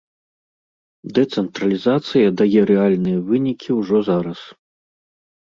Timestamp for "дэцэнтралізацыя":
1.17-2.27